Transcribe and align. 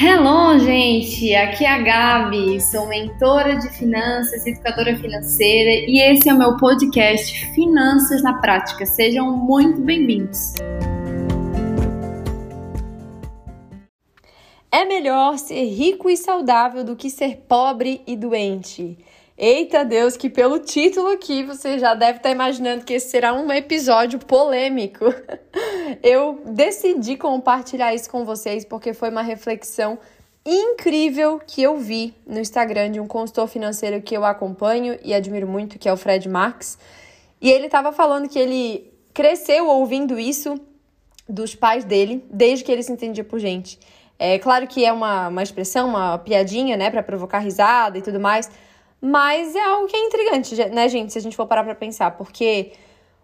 Hello, 0.00 0.56
gente! 0.60 1.34
Aqui 1.34 1.64
é 1.64 1.72
a 1.72 1.78
Gabi, 1.78 2.60
sou 2.60 2.86
mentora 2.86 3.56
de 3.56 3.68
finanças, 3.70 4.46
educadora 4.46 4.96
financeira 4.96 5.90
e 5.90 5.98
esse 5.98 6.28
é 6.28 6.34
o 6.34 6.38
meu 6.38 6.56
podcast 6.56 7.52
Finanças 7.52 8.22
na 8.22 8.34
Prática. 8.34 8.86
Sejam 8.86 9.36
muito 9.36 9.80
bem-vindos! 9.80 10.54
É 14.70 14.84
melhor 14.84 15.36
ser 15.36 15.64
rico 15.64 16.08
e 16.08 16.16
saudável 16.16 16.84
do 16.84 16.94
que 16.94 17.10
ser 17.10 17.38
pobre 17.48 18.00
e 18.06 18.16
doente. 18.16 18.96
Eita 19.40 19.84
Deus, 19.84 20.16
que 20.16 20.28
pelo 20.28 20.58
título 20.58 21.10
aqui 21.10 21.44
você 21.44 21.78
já 21.78 21.94
deve 21.94 22.16
estar 22.16 22.28
imaginando 22.28 22.84
que 22.84 22.94
esse 22.94 23.08
será 23.08 23.32
um 23.32 23.52
episódio 23.52 24.18
polêmico. 24.18 25.04
Eu 26.02 26.42
decidi 26.44 27.16
compartilhar 27.16 27.94
isso 27.94 28.10
com 28.10 28.24
vocês 28.24 28.64
porque 28.64 28.92
foi 28.92 29.10
uma 29.10 29.22
reflexão 29.22 29.96
incrível 30.44 31.40
que 31.46 31.62
eu 31.62 31.76
vi 31.76 32.14
no 32.26 32.40
Instagram 32.40 32.90
de 32.90 32.98
um 32.98 33.06
consultor 33.06 33.46
financeiro 33.46 34.02
que 34.02 34.16
eu 34.16 34.24
acompanho 34.24 34.98
e 35.04 35.14
admiro 35.14 35.46
muito, 35.46 35.78
que 35.78 35.88
é 35.88 35.92
o 35.92 35.96
Fred 35.96 36.28
Marx. 36.28 36.76
E 37.40 37.48
ele 37.48 37.66
estava 37.66 37.92
falando 37.92 38.28
que 38.28 38.38
ele 38.38 38.92
cresceu 39.14 39.68
ouvindo 39.68 40.18
isso 40.18 40.58
dos 41.28 41.54
pais 41.54 41.84
dele, 41.84 42.24
desde 42.30 42.64
que 42.64 42.72
ele 42.72 42.82
se 42.82 42.90
entendia 42.90 43.22
por 43.22 43.38
gente. 43.38 43.78
É 44.18 44.38
claro 44.38 44.66
que 44.66 44.84
é 44.84 44.92
uma, 44.92 45.28
uma 45.28 45.42
expressão, 45.42 45.90
uma 45.90 46.18
piadinha, 46.18 46.76
né, 46.76 46.90
para 46.90 47.04
provocar 47.04 47.38
risada 47.38 47.98
e 47.98 48.02
tudo 48.02 48.18
mais, 48.18 48.50
mas 49.00 49.54
é 49.54 49.62
algo 49.62 49.86
que 49.86 49.96
é 49.96 50.06
intrigante, 50.06 50.54
né, 50.70 50.88
gente, 50.88 51.12
se 51.12 51.18
a 51.18 51.22
gente 51.22 51.36
for 51.36 51.46
parar 51.46 51.64
pra 51.64 51.74
pensar, 51.74 52.16
porque 52.16 52.72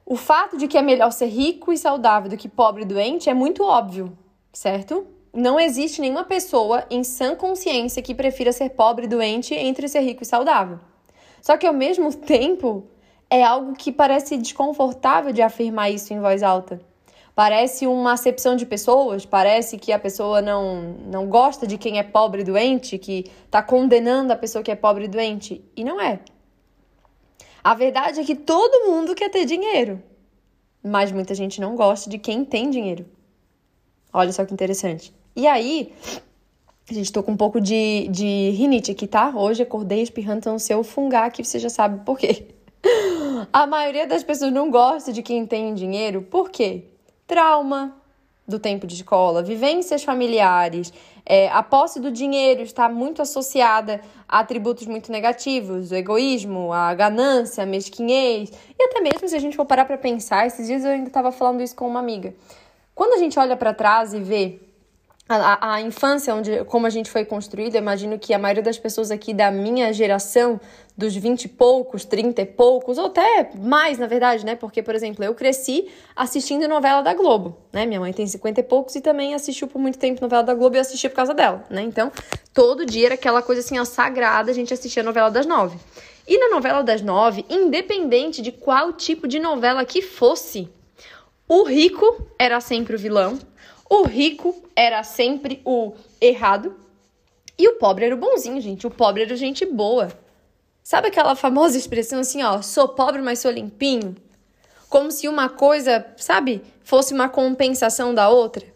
o 0.06 0.16
fato 0.16 0.56
de 0.56 0.68
que 0.68 0.78
é 0.78 0.82
melhor 0.82 1.10
ser 1.10 1.26
rico 1.26 1.72
e 1.72 1.78
saudável 1.78 2.30
do 2.30 2.36
que 2.36 2.48
pobre 2.48 2.82
e 2.82 2.86
doente 2.86 3.30
é 3.30 3.34
muito 3.34 3.64
óbvio, 3.64 4.16
certo? 4.52 5.06
Não 5.32 5.58
existe 5.58 6.00
nenhuma 6.00 6.24
pessoa 6.24 6.84
em 6.90 7.02
sã 7.02 7.34
consciência 7.34 8.02
que 8.02 8.14
prefira 8.14 8.52
ser 8.52 8.70
pobre 8.70 9.06
e 9.06 9.08
doente 9.08 9.54
entre 9.54 9.88
ser 9.88 10.00
rico 10.00 10.22
e 10.22 10.26
saudável. 10.26 10.78
Só 11.42 11.56
que 11.56 11.66
ao 11.66 11.74
mesmo 11.74 12.14
tempo, 12.14 12.86
é 13.28 13.42
algo 13.42 13.72
que 13.72 13.90
parece 13.90 14.36
desconfortável 14.36 15.32
de 15.32 15.42
afirmar 15.42 15.90
isso 15.90 16.12
em 16.12 16.20
voz 16.20 16.42
alta. 16.42 16.80
Parece 17.34 17.86
uma 17.86 18.12
acepção 18.12 18.54
de 18.54 18.64
pessoas, 18.64 19.26
parece 19.26 19.76
que 19.76 19.90
a 19.92 19.98
pessoa 19.98 20.40
não, 20.40 20.94
não 21.06 21.26
gosta 21.26 21.66
de 21.66 21.76
quem 21.76 21.98
é 21.98 22.02
pobre 22.02 22.42
e 22.42 22.44
doente, 22.44 22.96
que 22.96 23.30
está 23.44 23.60
condenando 23.60 24.32
a 24.32 24.36
pessoa 24.36 24.62
que 24.62 24.70
é 24.70 24.76
pobre 24.76 25.06
e 25.06 25.08
doente. 25.08 25.64
E 25.76 25.82
não 25.82 26.00
é. 26.00 26.20
A 27.62 27.74
verdade 27.74 28.20
é 28.20 28.24
que 28.24 28.36
todo 28.36 28.86
mundo 28.86 29.14
quer 29.14 29.30
ter 29.30 29.44
dinheiro, 29.46 30.00
mas 30.82 31.10
muita 31.10 31.34
gente 31.34 31.60
não 31.60 31.74
gosta 31.74 32.08
de 32.08 32.18
quem 32.18 32.44
tem 32.44 32.70
dinheiro. 32.70 33.04
Olha 34.12 34.32
só 34.32 34.44
que 34.44 34.54
interessante. 34.54 35.12
E 35.34 35.48
aí, 35.48 35.92
gente 36.92 37.12
tô 37.12 37.22
com 37.22 37.32
um 37.32 37.36
pouco 37.36 37.60
de, 37.60 38.06
de 38.08 38.50
rinite 38.50 38.92
aqui, 38.92 39.06
tá? 39.06 39.32
Hoje 39.34 39.62
acordei 39.62 40.02
espirrando, 40.02 40.38
então 40.38 40.58
se 40.58 40.72
eu 40.72 40.84
fungar 40.84 41.24
aqui, 41.24 41.42
você 41.42 41.58
já 41.58 41.68
sabe 41.68 42.04
por 42.04 42.18
quê. 42.18 42.48
A 43.52 43.66
maioria 43.66 44.06
das 44.06 44.22
pessoas 44.22 44.52
não 44.52 44.70
gosta 44.70 45.12
de 45.12 45.22
quem 45.22 45.46
tem 45.46 45.74
dinheiro, 45.74 46.22
por 46.22 46.50
quê? 46.50 46.93
Trauma 47.26 47.96
do 48.46 48.58
tempo 48.58 48.86
de 48.86 48.94
escola, 48.94 49.42
vivências 49.42 50.04
familiares, 50.04 50.92
é, 51.24 51.48
a 51.48 51.62
posse 51.62 51.98
do 51.98 52.10
dinheiro 52.10 52.62
está 52.62 52.88
muito 52.88 53.22
associada 53.22 54.02
a 54.28 54.40
atributos 54.40 54.86
muito 54.86 55.10
negativos, 55.10 55.90
o 55.90 55.94
egoísmo, 55.94 56.72
a 56.72 56.92
ganância, 56.92 57.62
a 57.62 57.66
mesquinhez, 57.66 58.50
e 58.78 58.82
até 58.84 59.00
mesmo 59.00 59.26
se 59.26 59.34
a 59.34 59.38
gente 59.38 59.56
for 59.56 59.64
parar 59.64 59.86
para 59.86 59.96
pensar, 59.96 60.46
esses 60.46 60.66
dias 60.66 60.84
eu 60.84 60.90
ainda 60.90 61.08
estava 61.08 61.32
falando 61.32 61.62
isso 61.62 61.74
com 61.74 61.88
uma 61.88 62.00
amiga. 62.00 62.34
Quando 62.94 63.14
a 63.14 63.18
gente 63.18 63.38
olha 63.38 63.56
para 63.56 63.72
trás 63.72 64.12
e 64.12 64.20
vê 64.20 64.60
a, 65.26 65.74
a, 65.74 65.80
infância, 65.80 66.34
onde, 66.34 66.64
como 66.64 66.86
a 66.86 66.90
gente 66.90 67.10
foi 67.10 67.24
construído, 67.24 67.76
imagino 67.76 68.18
que 68.18 68.34
a 68.34 68.38
maioria 68.38 68.62
das 68.62 68.78
pessoas 68.78 69.10
aqui 69.10 69.32
da 69.32 69.50
minha 69.50 69.90
geração, 69.90 70.60
dos 70.96 71.16
20 71.16 71.44
e 71.44 71.48
poucos, 71.48 72.04
30 72.04 72.42
e 72.42 72.46
poucos, 72.46 72.98
ou 72.98 73.06
até 73.06 73.50
mais, 73.58 73.98
na 73.98 74.06
verdade, 74.06 74.44
né? 74.44 74.54
Porque, 74.54 74.82
por 74.82 74.94
exemplo, 74.94 75.24
eu 75.24 75.34
cresci 75.34 75.88
assistindo 76.14 76.68
novela 76.68 77.00
da 77.00 77.14
Globo, 77.14 77.56
né? 77.72 77.86
Minha 77.86 78.00
mãe 78.00 78.12
tem 78.12 78.26
50 78.26 78.60
e 78.60 78.62
poucos 78.62 78.94
e 78.96 79.00
também 79.00 79.34
assistiu 79.34 79.66
por 79.66 79.80
muito 79.80 79.98
tempo 79.98 80.20
novela 80.20 80.42
da 80.42 80.54
Globo 80.54 80.76
e 80.76 80.78
eu 80.78 80.82
assisti 80.82 81.08
por 81.08 81.16
causa 81.16 81.32
dela, 81.32 81.64
né? 81.70 81.82
Então, 81.82 82.12
todo 82.52 82.84
dia 82.84 83.06
era 83.06 83.14
aquela 83.14 83.40
coisa 83.40 83.62
assim, 83.62 83.78
ó, 83.78 83.84
sagrada, 83.84 84.50
a 84.50 84.54
gente 84.54 84.74
assistia 84.74 85.02
a 85.02 85.06
novela 85.06 85.30
das 85.30 85.46
nove. 85.46 85.78
E 86.28 86.38
na 86.38 86.50
novela 86.50 86.82
das 86.82 87.00
nove, 87.00 87.46
independente 87.48 88.42
de 88.42 88.52
qual 88.52 88.92
tipo 88.92 89.26
de 89.26 89.38
novela 89.38 89.84
que 89.86 90.02
fosse, 90.02 90.68
o 91.48 91.64
rico 91.64 92.26
era 92.38 92.60
sempre 92.60 92.94
o 92.94 92.98
vilão, 92.98 93.38
o 93.88 94.04
rico 94.04 94.54
era 94.74 95.02
sempre 95.02 95.60
o 95.64 95.92
errado 96.20 96.74
e 97.58 97.68
o 97.68 97.74
pobre 97.74 98.06
era 98.06 98.14
o 98.14 98.18
bonzinho, 98.18 98.60
gente. 98.60 98.86
O 98.86 98.90
pobre 98.90 99.22
era 99.22 99.36
gente 99.36 99.64
boa. 99.66 100.08
Sabe 100.82 101.08
aquela 101.08 101.34
famosa 101.34 101.78
expressão 101.78 102.20
assim, 102.20 102.42
ó, 102.42 102.60
sou 102.62 102.88
pobre, 102.88 103.22
mas 103.22 103.38
sou 103.38 103.50
limpinho? 103.50 104.16
Como 104.88 105.10
se 105.10 105.28
uma 105.28 105.48
coisa, 105.48 106.04
sabe, 106.16 106.62
fosse 106.82 107.14
uma 107.14 107.28
compensação 107.28 108.14
da 108.14 108.28
outra. 108.28 108.66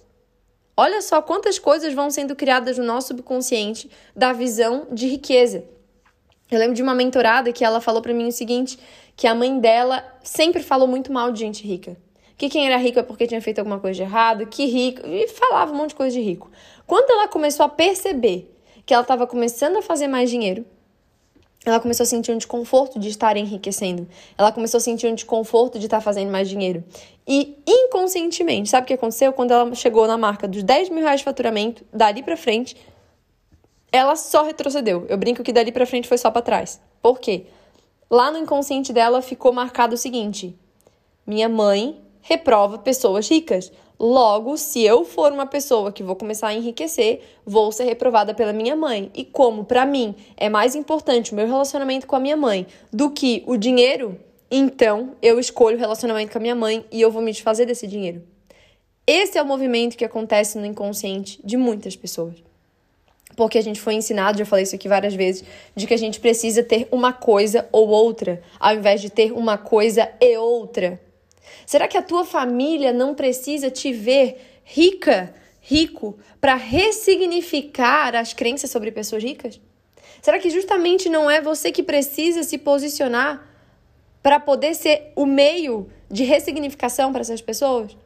Olha 0.76 1.02
só 1.02 1.20
quantas 1.20 1.58
coisas 1.58 1.92
vão 1.92 2.10
sendo 2.10 2.36
criadas 2.36 2.78
no 2.78 2.84
nosso 2.84 3.08
subconsciente 3.08 3.90
da 4.14 4.32
visão 4.32 4.86
de 4.92 5.08
riqueza. 5.08 5.64
Eu 6.50 6.58
lembro 6.58 6.74
de 6.74 6.82
uma 6.82 6.94
mentorada 6.94 7.52
que 7.52 7.64
ela 7.64 7.80
falou 7.80 8.00
para 8.00 8.14
mim 8.14 8.28
o 8.28 8.32
seguinte, 8.32 8.78
que 9.16 9.26
a 9.26 9.34
mãe 9.34 9.58
dela 9.58 10.04
sempre 10.22 10.62
falou 10.62 10.86
muito 10.86 11.12
mal 11.12 11.32
de 11.32 11.40
gente 11.40 11.66
rica 11.66 11.96
que 12.38 12.48
quem 12.48 12.66
era 12.66 12.76
rico 12.76 13.00
é 13.00 13.02
porque 13.02 13.26
tinha 13.26 13.42
feito 13.42 13.58
alguma 13.58 13.80
coisa 13.80 13.96
de 13.96 14.02
errado, 14.02 14.46
que 14.46 14.64
rico, 14.64 15.04
e 15.04 15.26
falava 15.26 15.72
um 15.72 15.76
monte 15.76 15.90
de 15.90 15.96
coisa 15.96 16.16
de 16.16 16.22
rico. 16.22 16.48
Quando 16.86 17.10
ela 17.10 17.26
começou 17.26 17.66
a 17.66 17.68
perceber 17.68 18.54
que 18.86 18.94
ela 18.94 19.02
estava 19.02 19.26
começando 19.26 19.76
a 19.76 19.82
fazer 19.82 20.06
mais 20.06 20.30
dinheiro, 20.30 20.64
ela 21.66 21.80
começou 21.80 22.04
a 22.04 22.06
sentir 22.06 22.30
um 22.30 22.38
desconforto 22.38 22.98
de 23.00 23.08
estar 23.08 23.36
enriquecendo. 23.36 24.08
Ela 24.38 24.52
começou 24.52 24.78
a 24.78 24.80
sentir 24.80 25.08
um 25.08 25.14
desconforto 25.16 25.80
de 25.80 25.86
estar 25.86 26.00
fazendo 26.00 26.30
mais 26.30 26.48
dinheiro. 26.48 26.84
E 27.26 27.58
inconscientemente, 27.66 28.70
sabe 28.70 28.84
o 28.84 28.86
que 28.86 28.94
aconteceu? 28.94 29.32
Quando 29.32 29.50
ela 29.50 29.74
chegou 29.74 30.06
na 30.06 30.16
marca 30.16 30.46
dos 30.46 30.62
10 30.62 30.90
mil 30.90 31.02
reais 31.02 31.20
de 31.20 31.24
faturamento, 31.24 31.84
dali 31.92 32.22
pra 32.22 32.36
frente, 32.36 32.76
ela 33.90 34.14
só 34.14 34.44
retrocedeu. 34.44 35.06
Eu 35.08 35.18
brinco 35.18 35.42
que 35.42 35.52
dali 35.52 35.72
pra 35.72 35.84
frente 35.84 36.06
foi 36.06 36.16
só 36.16 36.30
para 36.30 36.40
trás. 36.40 36.80
Por 37.02 37.18
quê? 37.18 37.46
Lá 38.08 38.30
no 38.30 38.38
inconsciente 38.38 38.92
dela 38.92 39.20
ficou 39.20 39.52
marcado 39.52 39.94
o 39.94 39.98
seguinte: 39.98 40.56
minha 41.26 41.48
mãe 41.48 42.00
reprova 42.28 42.78
pessoas 42.78 43.26
ricas. 43.26 43.72
Logo, 43.98 44.56
se 44.58 44.84
eu 44.84 45.02
for 45.02 45.32
uma 45.32 45.46
pessoa 45.46 45.90
que 45.90 46.02
vou 46.02 46.14
começar 46.14 46.48
a 46.48 46.54
enriquecer, 46.54 47.22
vou 47.44 47.72
ser 47.72 47.84
reprovada 47.84 48.34
pela 48.34 48.52
minha 48.52 48.76
mãe. 48.76 49.10
E 49.14 49.24
como 49.24 49.64
para 49.64 49.86
mim 49.86 50.14
é 50.36 50.50
mais 50.50 50.74
importante 50.74 51.32
o 51.32 51.34
meu 51.34 51.46
relacionamento 51.46 52.06
com 52.06 52.14
a 52.14 52.20
minha 52.20 52.36
mãe 52.36 52.66
do 52.92 53.10
que 53.10 53.42
o 53.46 53.56
dinheiro, 53.56 54.20
então 54.50 55.16
eu 55.22 55.40
escolho 55.40 55.78
o 55.78 55.80
relacionamento 55.80 56.30
com 56.30 56.38
a 56.38 56.40
minha 56.40 56.54
mãe 56.54 56.84
e 56.92 57.00
eu 57.00 57.10
vou 57.10 57.22
me 57.22 57.32
desfazer 57.32 57.64
desse 57.64 57.86
dinheiro. 57.86 58.22
Esse 59.06 59.38
é 59.38 59.42
o 59.42 59.46
movimento 59.46 59.96
que 59.96 60.04
acontece 60.04 60.58
no 60.58 60.66
inconsciente 60.66 61.40
de 61.42 61.56
muitas 61.56 61.96
pessoas. 61.96 62.34
Porque 63.34 63.56
a 63.56 63.62
gente 63.62 63.80
foi 63.80 63.94
ensinado, 63.94 64.36
já 64.36 64.44
falei 64.44 64.64
isso 64.64 64.74
aqui 64.74 64.86
várias 64.86 65.14
vezes, 65.14 65.44
de 65.74 65.86
que 65.86 65.94
a 65.94 65.98
gente 65.98 66.20
precisa 66.20 66.62
ter 66.62 66.86
uma 66.92 67.12
coisa 67.12 67.66
ou 67.72 67.88
outra, 67.88 68.42
ao 68.60 68.74
invés 68.74 69.00
de 69.00 69.08
ter 69.08 69.32
uma 69.32 69.56
coisa 69.56 70.10
e 70.20 70.36
outra. 70.36 71.07
Será 71.66 71.86
que 71.88 71.96
a 71.96 72.02
tua 72.02 72.24
família 72.24 72.92
não 72.92 73.14
precisa 73.14 73.70
te 73.70 73.92
ver 73.92 74.60
rica, 74.64 75.34
rico, 75.60 76.18
para 76.40 76.54
ressignificar 76.54 78.14
as 78.14 78.32
crenças 78.32 78.70
sobre 78.70 78.90
pessoas 78.90 79.22
ricas? 79.22 79.60
Será 80.20 80.38
que 80.38 80.50
justamente 80.50 81.08
não 81.08 81.30
é 81.30 81.40
você 81.40 81.70
que 81.70 81.82
precisa 81.82 82.42
se 82.42 82.58
posicionar 82.58 83.46
para 84.22 84.40
poder 84.40 84.74
ser 84.74 85.12
o 85.14 85.24
meio 85.24 85.88
de 86.10 86.24
ressignificação 86.24 87.12
para 87.12 87.20
essas 87.20 87.40
pessoas? 87.40 87.96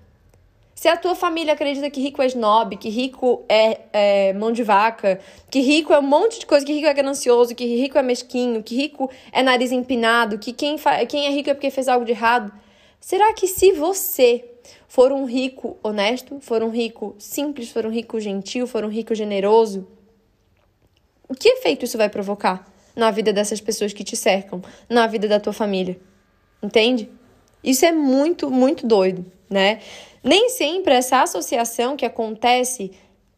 Se 0.75 0.89
a 0.89 0.97
tua 0.97 1.15
família 1.15 1.53
acredita 1.53 1.89
que 1.91 2.01
rico 2.01 2.21
é 2.23 2.27
snob, 2.27 2.77
que 2.77 2.89
rico 2.89 3.45
é, 3.49 3.81
é, 3.93 4.33
mão 4.33 4.51
de 4.51 4.65
vaca, 4.65 5.21
que 5.51 5.61
rico 5.61 5.93
é 5.93 5.99
um 5.99 6.03
monte 6.03 6.41
de 6.41 6.47
coisa, 6.47 6.67
que 6.67 6.73
rico 6.73 6.87
é 6.87 6.95
ganancioso, 6.95 7.55
que 7.55 7.65
rico 7.65 7.99
é 7.99 8.03
mesquinho, 8.03 8.63
que 8.63 8.75
rico 8.75 9.09
é 9.31 9.43
nariz 9.43 9.71
empinado, 9.71 10.39
que 10.39 10.53
quem, 10.53 10.77
quem 11.09 11.27
é 11.27 11.31
rico 11.31 11.51
é 11.51 11.55
porque 11.55 11.71
fez 11.71 11.87
algo 11.87 12.05
de 12.05 12.13
errado. 12.13 12.53
Será 13.03 13.33
que 13.35 13.49
se 13.49 13.73
você 13.73 14.45
for 14.87 15.11
um 15.11 15.25
rico 15.25 15.77
honesto, 15.83 16.39
for 16.41 16.63
um 16.63 16.71
rico 16.71 17.17
simples, 17.19 17.69
for 17.69 17.85
um 17.85 17.91
rico 17.91 18.21
gentil, 18.21 18.65
for 18.65 18.85
um 18.85 18.89
rico 18.89 19.13
generoso, 19.13 19.89
o 21.29 21.35
que 21.35 21.49
efeito 21.49 21.85
isso 21.85 21.99
vai 21.99 22.09
provocar 22.09 22.73
na 22.95 23.11
vida 23.11 23.33
dessas 23.33 23.61
pessoas 23.61 23.93
que 23.93 24.05
te 24.05 24.15
cercam, 24.15 24.63
na 24.89 25.09
vida 25.09 25.27
da 25.27 25.41
tua 25.41 25.53
família? 25.53 25.99
Entende? 26.63 27.11
Isso 27.63 27.85
é 27.85 27.91
muito, 27.91 28.49
muito 28.49 28.87
doido, 28.87 29.27
né? 29.51 29.81
Nem 30.23 30.49
sempre 30.49 30.95
essa 30.95 31.23
associação 31.23 31.97
que 31.97 32.07
acontece 32.07 32.93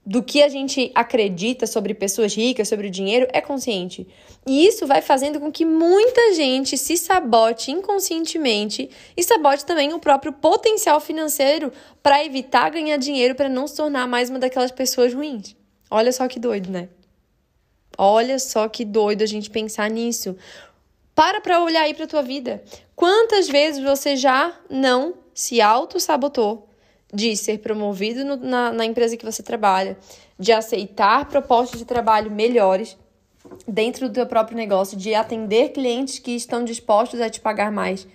do 0.06 0.22
que 0.22 0.42
a 0.42 0.48
gente 0.48 0.92
acredita 0.94 1.66
sobre 1.66 1.94
pessoas 1.94 2.34
ricas, 2.34 2.68
sobre 2.68 2.88
o 2.88 2.90
dinheiro, 2.90 3.26
é 3.32 3.40
consciente. 3.40 4.06
E 4.46 4.66
isso 4.66 4.86
vai 4.86 5.00
fazendo 5.00 5.40
com 5.40 5.50
que 5.50 5.64
muita 5.64 6.34
gente 6.34 6.76
se 6.76 6.96
sabote 6.96 7.70
inconscientemente 7.70 8.90
e 9.16 9.22
sabote 9.22 9.64
também 9.64 9.94
o 9.94 9.98
próprio 9.98 10.32
potencial 10.32 11.00
financeiro 11.00 11.72
para 12.02 12.22
evitar 12.22 12.70
ganhar 12.70 12.98
dinheiro 12.98 13.34
para 13.34 13.48
não 13.48 13.66
se 13.66 13.76
tornar 13.76 14.06
mais 14.06 14.28
uma 14.28 14.38
daquelas 14.38 14.70
pessoas 14.70 15.14
ruins. 15.14 15.56
Olha 15.90 16.12
só 16.12 16.28
que 16.28 16.38
doido, 16.38 16.70
né? 16.70 16.88
Olha 17.96 18.38
só 18.38 18.68
que 18.68 18.84
doido 18.84 19.22
a 19.22 19.26
gente 19.26 19.48
pensar 19.48 19.88
nisso. 19.88 20.36
Para 21.14 21.40
para 21.40 21.62
olhar 21.62 21.82
aí 21.82 21.94
para 21.94 22.06
tua 22.06 22.22
vida. 22.22 22.62
Quantas 22.94 23.48
vezes 23.48 23.82
você 23.82 24.16
já 24.16 24.52
não 24.68 25.14
se 25.32 25.60
auto-sabotou 25.60 26.68
de 27.14 27.36
ser 27.36 27.58
promovido 27.58 28.24
no, 28.24 28.36
na, 28.36 28.72
na 28.72 28.84
empresa 28.84 29.16
que 29.16 29.24
você 29.24 29.42
trabalha, 29.42 29.96
de 30.38 30.52
aceitar 30.52 31.26
propostas 31.26 31.78
de 31.78 31.86
trabalho 31.86 32.30
melhores 32.30 32.96
dentro 33.68 34.08
do 34.08 34.14
teu 34.14 34.26
próprio 34.26 34.56
negócio, 34.56 34.96
de 34.96 35.14
atender 35.14 35.70
clientes 35.70 36.18
que 36.18 36.32
estão 36.32 36.64
dispostos 36.64 37.20
a 37.20 37.30
te 37.30 37.40
pagar 37.40 37.70
mais? 37.70 38.06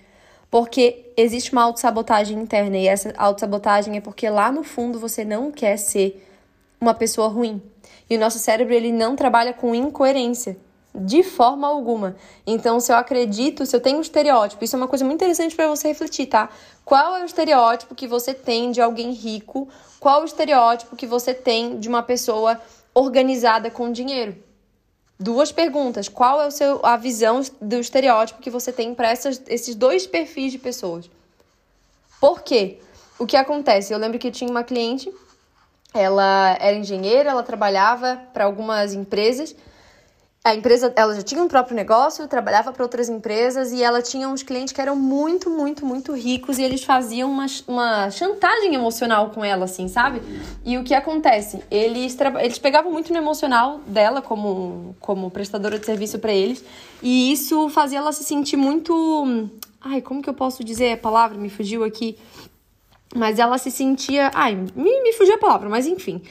Porque 0.50 1.12
existe 1.16 1.52
uma 1.52 1.62
autossabotagem 1.62 2.38
interna 2.38 2.76
e 2.76 2.88
essa 2.88 3.14
autossabotagem 3.16 3.96
é 3.96 4.00
porque 4.00 4.28
lá 4.28 4.52
no 4.52 4.64
fundo 4.64 4.98
você 4.98 5.24
não 5.24 5.50
quer 5.50 5.76
ser 5.76 6.26
uma 6.80 6.92
pessoa 6.92 7.28
ruim. 7.28 7.62
E 8.08 8.16
o 8.16 8.20
nosso 8.20 8.38
cérebro 8.38 8.74
ele 8.74 8.92
não 8.92 9.14
trabalha 9.16 9.52
com 9.52 9.74
incoerência. 9.74 10.56
De 10.92 11.22
forma 11.22 11.68
alguma. 11.68 12.16
Então, 12.44 12.80
se 12.80 12.90
eu 12.90 12.96
acredito, 12.96 13.64
se 13.64 13.76
eu 13.76 13.80
tenho 13.80 13.98
um 13.98 14.00
estereótipo, 14.00 14.64
isso 14.64 14.74
é 14.74 14.78
uma 14.78 14.88
coisa 14.88 15.04
muito 15.04 15.18
interessante 15.18 15.54
para 15.54 15.68
você 15.68 15.88
refletir, 15.88 16.26
tá? 16.26 16.50
Qual 16.84 17.16
é 17.16 17.22
o 17.22 17.24
estereótipo 17.24 17.94
que 17.94 18.08
você 18.08 18.34
tem 18.34 18.72
de 18.72 18.80
alguém 18.80 19.12
rico? 19.12 19.68
Qual 20.00 20.22
o 20.22 20.24
estereótipo 20.24 20.96
que 20.96 21.06
você 21.06 21.32
tem 21.32 21.78
de 21.78 21.88
uma 21.88 22.02
pessoa 22.02 22.60
organizada 22.92 23.70
com 23.70 23.92
dinheiro? 23.92 24.36
Duas 25.18 25.52
perguntas. 25.52 26.08
Qual 26.08 26.42
é 26.42 26.48
o 26.48 26.50
seu, 26.50 26.80
a 26.84 26.96
visão 26.96 27.40
do 27.60 27.76
estereótipo 27.76 28.40
que 28.40 28.50
você 28.50 28.72
tem 28.72 28.92
para 28.92 29.12
esses 29.12 29.74
dois 29.76 30.08
perfis 30.08 30.50
de 30.50 30.58
pessoas? 30.58 31.08
Por 32.20 32.42
quê? 32.42 32.80
O 33.16 33.26
que 33.26 33.36
acontece? 33.36 33.92
Eu 33.92 33.98
lembro 33.98 34.18
que 34.18 34.30
tinha 34.30 34.50
uma 34.50 34.64
cliente, 34.64 35.12
ela 35.94 36.56
era 36.58 36.76
engenheira, 36.76 37.30
ela 37.30 37.42
trabalhava 37.42 38.20
para 38.32 38.44
algumas 38.44 38.92
empresas 38.92 39.54
a 40.42 40.54
empresa, 40.54 40.90
ela 40.96 41.14
já 41.14 41.20
tinha 41.20 41.42
um 41.42 41.48
próprio 41.48 41.76
negócio, 41.76 42.26
trabalhava 42.26 42.72
para 42.72 42.82
outras 42.82 43.10
empresas 43.10 43.72
e 43.72 43.82
ela 43.82 44.00
tinha 44.00 44.26
uns 44.26 44.42
clientes 44.42 44.72
que 44.72 44.80
eram 44.80 44.96
muito, 44.96 45.50
muito, 45.50 45.84
muito 45.84 46.14
ricos 46.14 46.56
e 46.56 46.62
eles 46.62 46.82
faziam 46.82 47.30
uma, 47.30 47.44
uma 47.68 48.10
chantagem 48.10 48.74
emocional 48.74 49.28
com 49.30 49.44
ela, 49.44 49.66
assim, 49.66 49.86
sabe? 49.86 50.22
E 50.64 50.78
o 50.78 50.84
que 50.84 50.94
acontece? 50.94 51.62
Eles, 51.70 52.16
eles 52.42 52.58
pegavam 52.58 52.90
muito 52.90 53.12
no 53.12 53.18
emocional 53.18 53.80
dela 53.86 54.22
como, 54.22 54.96
como 54.98 55.30
prestadora 55.30 55.78
de 55.78 55.84
serviço 55.84 56.18
para 56.18 56.32
eles 56.32 56.64
e 57.02 57.30
isso 57.32 57.68
fazia 57.68 57.98
ela 57.98 58.12
se 58.12 58.24
sentir 58.24 58.56
muito. 58.56 59.50
Ai, 59.78 60.00
como 60.00 60.22
que 60.22 60.30
eu 60.30 60.34
posso 60.34 60.64
dizer 60.64 60.92
a 60.92 60.96
palavra? 60.96 61.36
Me 61.36 61.50
fugiu 61.50 61.84
aqui. 61.84 62.18
Mas 63.14 63.38
ela 63.38 63.58
se 63.58 63.70
sentia. 63.70 64.30
Ai, 64.32 64.54
me, 64.54 65.02
me 65.02 65.12
fugiu 65.12 65.34
a 65.34 65.38
palavra, 65.38 65.68
mas 65.68 65.86
enfim 65.86 66.22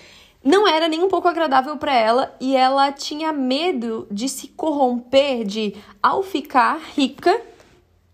não 0.44 0.68
era 0.68 0.88
nem 0.88 1.04
um 1.04 1.10
pouco 1.10 1.28
agradável 1.28 1.78
para 1.78 1.94
ela 1.94 2.36
e 2.40 2.56
ela 2.56 2.92
tinha 2.92 3.34
medo 3.34 4.08
de 4.10 4.30
se 4.30 4.48
corromper, 4.48 5.44
de 5.44 5.76
ao 6.02 6.24
ficar 6.24 6.80
rica, 6.96 7.42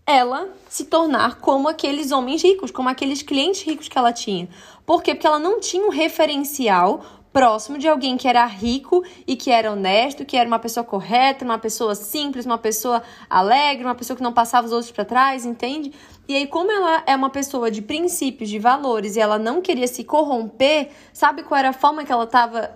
ela 0.04 0.48
se 0.68 0.84
tornar 0.84 1.40
como 1.40 1.68
aqueles 1.68 2.10
homens 2.12 2.42
ricos, 2.42 2.70
como 2.70 2.88
aqueles 2.88 3.22
clientes 3.22 3.62
ricos 3.62 3.88
que 3.88 3.96
ela 3.98 4.12
tinha. 4.12 4.48
Por 4.84 5.02
quê? 5.02 5.14
Porque 5.14 5.26
ela 5.26 5.38
não 5.38 5.60
tinha 5.60 5.84
um 5.84 5.90
referencial 5.90 7.04
próximo 7.36 7.76
de 7.76 7.86
alguém 7.86 8.16
que 8.16 8.26
era 8.26 8.46
rico 8.46 9.04
e 9.26 9.36
que 9.36 9.50
era 9.50 9.70
honesto, 9.70 10.24
que 10.24 10.38
era 10.38 10.48
uma 10.48 10.58
pessoa 10.58 10.82
correta, 10.82 11.44
uma 11.44 11.58
pessoa 11.58 11.94
simples, 11.94 12.46
uma 12.46 12.56
pessoa 12.56 13.02
alegre, 13.28 13.84
uma 13.84 13.94
pessoa 13.94 14.16
que 14.16 14.22
não 14.22 14.32
passava 14.32 14.66
os 14.66 14.72
outros 14.72 14.90
para 14.90 15.04
trás, 15.04 15.44
entende? 15.44 15.92
E 16.26 16.34
aí, 16.34 16.46
como 16.46 16.72
ela 16.72 17.02
é 17.06 17.14
uma 17.14 17.28
pessoa 17.28 17.70
de 17.70 17.82
princípios, 17.82 18.48
de 18.48 18.58
valores, 18.58 19.16
e 19.16 19.20
ela 19.20 19.38
não 19.38 19.60
queria 19.60 19.86
se 19.86 20.02
corromper, 20.02 20.88
sabe 21.12 21.42
qual 21.42 21.58
era 21.58 21.68
a 21.68 21.72
forma 21.74 22.06
que 22.06 22.10
ela 22.10 22.24
estava 22.24 22.70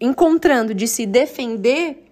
encontrando 0.00 0.72
de 0.74 0.86
se 0.86 1.04
defender? 1.04 2.08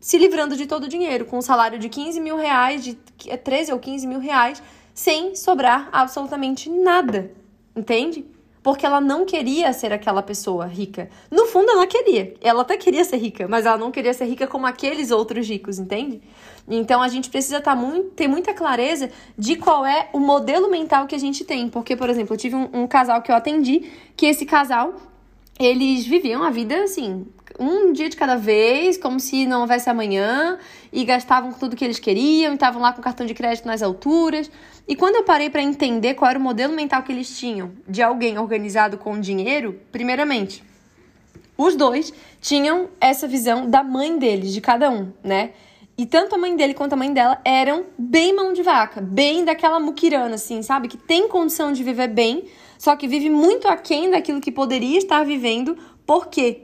Se 0.00 0.16
livrando 0.16 0.56
de 0.56 0.64
todo 0.64 0.84
o 0.84 0.88
dinheiro, 0.88 1.26
com 1.26 1.36
um 1.36 1.42
salário 1.42 1.78
de 1.78 1.90
15 1.90 2.18
mil 2.18 2.36
reais, 2.38 2.82
de 2.82 2.94
13 2.94 3.74
ou 3.74 3.78
15 3.78 4.06
mil 4.06 4.20
reais, 4.20 4.62
sem 4.94 5.34
sobrar 5.34 5.90
absolutamente 5.92 6.70
nada. 6.70 7.30
Entende? 7.76 8.31
Porque 8.62 8.86
ela 8.86 9.00
não 9.00 9.24
queria 9.24 9.72
ser 9.72 9.92
aquela 9.92 10.22
pessoa 10.22 10.66
rica. 10.66 11.10
No 11.30 11.46
fundo, 11.46 11.70
ela 11.70 11.86
queria. 11.86 12.34
Ela 12.40 12.62
até 12.62 12.76
queria 12.76 13.04
ser 13.04 13.16
rica, 13.16 13.48
mas 13.48 13.66
ela 13.66 13.76
não 13.76 13.90
queria 13.90 14.14
ser 14.14 14.26
rica 14.26 14.46
como 14.46 14.66
aqueles 14.66 15.10
outros 15.10 15.48
ricos, 15.48 15.78
entende? 15.78 16.20
Então 16.68 17.02
a 17.02 17.08
gente 17.08 17.28
precisa 17.28 17.60
tá 17.60 17.74
muito, 17.74 18.10
ter 18.10 18.28
muita 18.28 18.54
clareza 18.54 19.10
de 19.36 19.56
qual 19.56 19.84
é 19.84 20.08
o 20.12 20.20
modelo 20.20 20.70
mental 20.70 21.06
que 21.06 21.14
a 21.14 21.18
gente 21.18 21.44
tem. 21.44 21.68
Porque, 21.68 21.96
por 21.96 22.08
exemplo, 22.08 22.34
eu 22.34 22.38
tive 22.38 22.54
um, 22.54 22.68
um 22.72 22.86
casal 22.86 23.20
que 23.20 23.32
eu 23.32 23.36
atendi, 23.36 23.90
que 24.16 24.26
esse 24.26 24.46
casal, 24.46 24.94
eles 25.58 26.06
viviam 26.06 26.44
a 26.44 26.50
vida 26.50 26.84
assim, 26.84 27.26
um 27.58 27.92
dia 27.92 28.08
de 28.08 28.16
cada 28.16 28.36
vez, 28.36 28.96
como 28.96 29.20
se 29.20 29.46
não 29.46 29.62
houvesse 29.62 29.88
amanhã, 29.88 30.58
e 30.92 31.04
gastavam 31.04 31.52
tudo 31.52 31.76
que 31.76 31.84
eles 31.84 31.98
queriam, 31.98 32.52
e 32.52 32.54
estavam 32.54 32.80
lá 32.80 32.92
com 32.92 33.02
cartão 33.02 33.26
de 33.26 33.34
crédito 33.34 33.66
nas 33.66 33.82
alturas. 33.82 34.50
E 34.86 34.96
quando 34.96 35.16
eu 35.16 35.22
parei 35.24 35.50
para 35.50 35.62
entender 35.62 36.14
qual 36.14 36.30
era 36.30 36.38
o 36.38 36.42
modelo 36.42 36.74
mental 36.74 37.02
que 37.02 37.12
eles 37.12 37.38
tinham 37.38 37.72
de 37.88 38.02
alguém 38.02 38.38
organizado 38.38 38.98
com 38.98 39.18
dinheiro, 39.20 39.80
primeiramente, 39.90 40.62
os 41.56 41.76
dois 41.76 42.12
tinham 42.40 42.88
essa 43.00 43.28
visão 43.28 43.68
da 43.68 43.82
mãe 43.82 44.18
deles, 44.18 44.52
de 44.52 44.60
cada 44.60 44.90
um, 44.90 45.12
né? 45.22 45.50
E 45.96 46.06
tanto 46.06 46.34
a 46.34 46.38
mãe 46.38 46.56
dele 46.56 46.74
quanto 46.74 46.94
a 46.94 46.96
mãe 46.96 47.12
dela 47.12 47.40
eram 47.44 47.84
bem 47.98 48.34
mão 48.34 48.52
de 48.52 48.62
vaca, 48.62 49.00
bem 49.00 49.44
daquela 49.44 49.78
muquirana, 49.78 50.34
assim, 50.34 50.62
sabe? 50.62 50.88
Que 50.88 50.96
tem 50.96 51.28
condição 51.28 51.72
de 51.72 51.84
viver 51.84 52.08
bem, 52.08 52.44
só 52.78 52.96
que 52.96 53.06
vive 53.06 53.28
muito 53.28 53.68
aquém 53.68 54.10
daquilo 54.10 54.40
que 54.40 54.50
poderia 54.50 54.98
estar 54.98 55.24
vivendo. 55.24 55.76
Por 56.06 56.26
quê? 56.26 56.62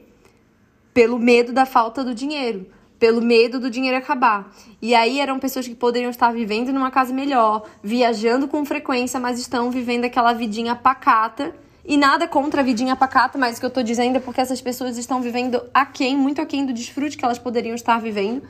Pelo 0.99 1.17
medo 1.17 1.53
da 1.53 1.65
falta 1.65 2.03
do 2.03 2.13
dinheiro 2.13 2.67
pelo 2.99 3.23
medo 3.23 3.61
do 3.61 3.71
dinheiro 3.71 3.97
acabar. 3.97 4.53
E 4.83 4.97
aí 4.97 5.21
eram 5.21 5.39
pessoas 5.39 5.69
que 5.69 5.75
poderiam 5.77 6.11
estar 6.11 6.33
vivendo 6.33 6.73
numa 6.73 6.91
casa 6.91 7.15
melhor, 7.15 7.63
viajando 7.81 8.49
com 8.49 8.65
frequência, 8.65 9.21
mas 9.21 9.39
estão 9.39 9.71
vivendo 9.71 10.07
aquela 10.07 10.33
vidinha 10.33 10.75
pacata. 10.75 11.55
E 11.85 11.97
nada 11.97 12.27
contra 12.27 12.63
a 12.63 12.65
vidinha 12.65 12.97
pacata, 12.97 13.39
mas 13.39 13.57
o 13.57 13.61
que 13.61 13.67
eu 13.67 13.71
tô 13.71 13.81
dizendo 13.81 14.17
é 14.17 14.19
porque 14.19 14.41
essas 14.41 14.61
pessoas 14.61 14.99
estão 14.99 15.23
vivendo 15.23 15.63
aquém, 15.73 16.17
muito 16.17 16.43
aquém 16.43 16.67
do 16.67 16.73
desfrute 16.73 17.17
que 17.17 17.25
elas 17.25 17.39
poderiam 17.39 17.77
estar 17.77 18.01
vivendo, 18.01 18.43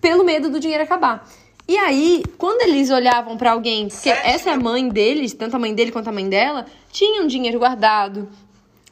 pelo 0.00 0.24
medo 0.24 0.48
do 0.48 0.58
dinheiro 0.58 0.84
acabar. 0.84 1.28
E 1.68 1.76
aí, 1.76 2.22
quando 2.38 2.62
eles 2.62 2.88
olhavam 2.88 3.36
para 3.36 3.52
alguém, 3.52 3.88
porque 3.88 4.08
essa 4.08 4.48
é 4.48 4.54
a 4.54 4.58
mãe 4.58 4.88
deles, 4.88 5.34
tanto 5.34 5.56
a 5.56 5.58
mãe 5.58 5.74
dele 5.74 5.92
quanto 5.92 6.08
a 6.08 6.12
mãe 6.12 6.26
dela, 6.26 6.64
tinham 6.90 7.26
dinheiro 7.26 7.58
guardado, 7.58 8.30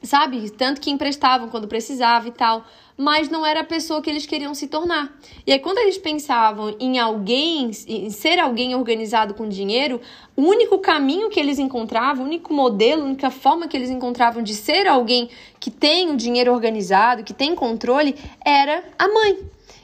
sabe? 0.03 0.51
Tanto 0.51 0.81
que 0.81 0.91
emprestavam 0.91 1.49
quando 1.49 1.69
precisava 1.69 2.29
e 2.29 2.33
tal 2.33 2.65
mas 2.99 3.29
não 3.29 3.47
era 3.47 3.61
a 3.61 3.65
pessoa 3.65 4.03
que 4.03 4.11
eles 4.11 4.27
queriam 4.27 4.53
se 4.53 4.67
tornar. 4.67 5.17
E 5.47 5.53
aí, 5.53 5.61
quando 5.61 5.79
eles 5.79 5.97
pensavam 5.97 6.75
em 6.81 6.99
alguém, 6.99 7.71
em 7.87 8.11
ser 8.11 8.41
alguém 8.41 8.75
organizado 8.75 9.35
com 9.35 9.49
dinheiro, 9.49 10.01
o 10.35 10.43
único 10.43 10.81
caminho 10.81 11.31
que 11.31 11.39
eles 11.39 11.61
encontravam, 11.61 12.25
o 12.25 12.27
único 12.27 12.53
modelo, 12.53 13.03
a 13.03 13.05
única 13.05 13.31
forma 13.31 13.69
que 13.69 13.77
eles 13.77 13.89
encontravam 13.89 14.43
de 14.43 14.53
ser 14.53 14.89
alguém 14.89 15.31
que 15.61 15.71
tem 15.71 16.11
o 16.11 16.17
dinheiro 16.17 16.53
organizado, 16.53 17.23
que 17.23 17.33
tem 17.33 17.55
controle, 17.55 18.17
era 18.45 18.83
a 18.99 19.07
mãe. 19.07 19.39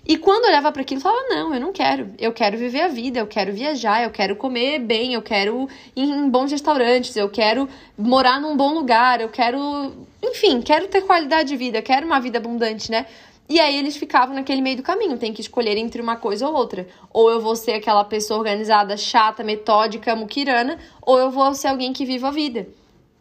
E 0.06 0.18
quando 0.18 0.44
olhava 0.44 0.70
para 0.70 0.82
aquilo, 0.82 1.00
falava: 1.00 1.22
Não, 1.30 1.54
eu 1.54 1.60
não 1.60 1.72
quero. 1.72 2.10
Eu 2.18 2.32
quero 2.32 2.58
viver 2.58 2.82
a 2.82 2.88
vida, 2.88 3.20
eu 3.20 3.26
quero 3.26 3.52
viajar, 3.52 4.02
eu 4.02 4.10
quero 4.10 4.36
comer 4.36 4.78
bem, 4.78 5.14
eu 5.14 5.22
quero 5.22 5.68
ir 5.96 6.04
em 6.04 6.28
bons 6.28 6.52
restaurantes, 6.52 7.16
eu 7.16 7.28
quero 7.30 7.68
morar 7.96 8.40
num 8.40 8.56
bom 8.56 8.74
lugar, 8.74 9.20
eu 9.20 9.30
quero. 9.30 9.92
Enfim, 10.22 10.60
quero 10.60 10.88
ter 10.88 11.02
qualidade 11.02 11.48
de 11.48 11.56
vida, 11.56 11.80
quero 11.80 12.06
uma 12.06 12.20
vida 12.20 12.38
abundante, 12.38 12.90
né? 12.90 13.06
E 13.48 13.60
aí 13.60 13.78
eles 13.78 13.96
ficavam 13.96 14.34
naquele 14.34 14.62
meio 14.62 14.78
do 14.78 14.82
caminho, 14.82 15.18
tem 15.18 15.32
que 15.32 15.40
escolher 15.40 15.76
entre 15.76 16.00
uma 16.00 16.16
coisa 16.16 16.48
ou 16.48 16.54
outra. 16.54 16.86
Ou 17.10 17.30
eu 17.30 17.40
vou 17.40 17.54
ser 17.54 17.72
aquela 17.72 18.04
pessoa 18.04 18.38
organizada, 18.38 18.96
chata, 18.96 19.44
metódica, 19.44 20.16
muquirana, 20.16 20.78
ou 21.02 21.18
eu 21.18 21.30
vou 21.30 21.54
ser 21.54 21.68
alguém 21.68 21.92
que 21.92 22.06
viva 22.06 22.28
a 22.28 22.30
vida. 22.30 22.66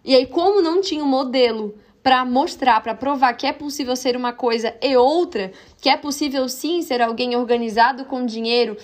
E 0.04 0.16
aí, 0.16 0.25
como 0.25 0.62
não 0.62 0.82
tinha 0.82 1.04
um 1.04 1.08
modelo 1.08 1.75
para 2.03 2.25
mostrar, 2.25 2.81
para 2.81 2.93
provar 2.93 3.33
que 3.33 3.48
é 3.48 3.53
possível 3.53 3.95
ser 3.95 4.17
uma 4.17 4.33
coisa 4.33 4.75
e 4.81 4.95
outra, 4.98 5.53
que 5.81 5.89
é 5.89 5.95
possível 5.95 6.48
sim 6.50 6.81
ser 6.81 7.01
alguém 7.01 7.36
organizado 7.36 8.03
com 8.03 8.25
dinheiro, 8.25 8.77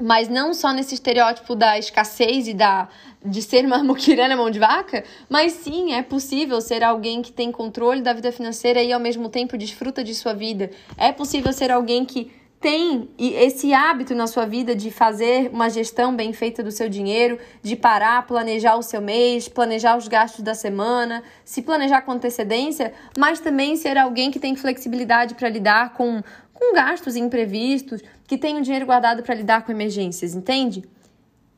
mas 0.00 0.28
não 0.28 0.54
só 0.54 0.72
nesse 0.72 0.94
estereótipo 0.94 1.54
da 1.54 1.78
escassez 1.78 2.48
e 2.48 2.54
da 2.54 2.88
de 3.24 3.42
ser 3.42 3.66
uma 3.66 3.82
muquirana 3.84 4.36
mão 4.36 4.48
de 4.48 4.58
vaca, 4.58 5.04
mas 5.28 5.52
sim 5.52 5.92
é 5.92 6.02
possível 6.02 6.60
ser 6.60 6.82
alguém 6.82 7.20
que 7.20 7.32
tem 7.32 7.52
controle 7.52 8.00
da 8.00 8.12
vida 8.12 8.32
financeira 8.32 8.82
e 8.82 8.92
ao 8.92 9.00
mesmo 9.00 9.28
tempo 9.28 9.58
desfruta 9.58 10.02
de 10.02 10.14
sua 10.14 10.32
vida. 10.32 10.70
É 10.96 11.12
possível 11.12 11.52
ser 11.52 11.70
alguém 11.70 12.04
que 12.04 12.30
tem 12.60 13.08
esse 13.18 13.72
hábito 13.72 14.14
na 14.14 14.26
sua 14.26 14.44
vida 14.44 14.74
de 14.74 14.90
fazer 14.90 15.48
uma 15.52 15.70
gestão 15.70 16.14
bem 16.14 16.32
feita 16.32 16.62
do 16.62 16.72
seu 16.72 16.88
dinheiro, 16.88 17.38
de 17.62 17.76
parar, 17.76 18.26
planejar 18.26 18.74
o 18.76 18.82
seu 18.82 19.00
mês, 19.00 19.48
planejar 19.48 19.96
os 19.96 20.08
gastos 20.08 20.42
da 20.42 20.54
semana, 20.54 21.22
se 21.44 21.62
planejar 21.62 22.02
com 22.02 22.10
antecedência, 22.10 22.92
mas 23.16 23.38
também 23.38 23.76
ser 23.76 23.96
alguém 23.96 24.30
que 24.30 24.40
tem 24.40 24.56
flexibilidade 24.56 25.34
para 25.34 25.48
lidar 25.48 25.92
com, 25.94 26.20
com 26.52 26.74
gastos 26.74 27.14
imprevistos, 27.14 28.02
que 28.26 28.36
tem 28.36 28.58
o 28.58 28.62
dinheiro 28.62 28.86
guardado 28.86 29.22
para 29.22 29.36
lidar 29.36 29.64
com 29.64 29.70
emergências, 29.70 30.34
entende? 30.34 30.82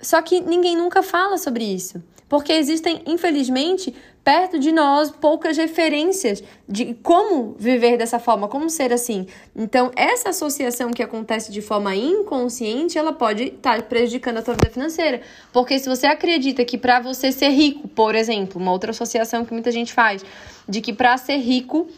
Só 0.03 0.21
que 0.21 0.41
ninguém 0.41 0.77
nunca 0.77 1.03
fala 1.03 1.39
sobre 1.39 1.65
isso. 1.65 2.03
Porque 2.31 2.53
existem, 2.53 3.03
infelizmente, 3.07 3.93
perto 4.23 4.57
de 4.57 4.71
nós 4.71 5.11
poucas 5.11 5.57
referências 5.57 6.41
de 6.69 6.95
como 7.03 7.57
viver 7.59 7.99
dessa 7.99 8.21
forma, 8.21 8.47
como 8.47 8.71
ser 8.71 8.93
assim. 8.93 9.27
Então, 9.55 9.91
essa 9.97 10.29
associação 10.29 10.93
que 10.93 11.03
acontece 11.03 11.51
de 11.51 11.61
forma 11.61 11.97
inconsciente, 11.97 12.97
ela 12.97 13.13
pode 13.13 13.47
estar 13.47 13.83
prejudicando 13.83 14.39
a 14.39 14.43
tua 14.43 14.55
vida 14.55 14.71
financeira. 14.71 15.23
Porque 15.53 15.77
se 15.81 15.89
você 15.89 16.07
acredita 16.07 16.65
que 16.65 16.79
para 16.79 17.01
você 17.01 17.33
ser 17.33 17.49
rico, 17.49 17.89
por 17.89 18.15
exemplo, 18.15 18.63
uma 18.63 18.71
outra 18.71 18.93
associação 18.93 19.45
que 19.45 19.53
muita 19.53 19.73
gente 19.73 19.93
faz, 19.93 20.25
de 20.69 20.81
que 20.81 20.93
para 20.93 21.17
ser 21.17 21.39
rico 21.39 21.89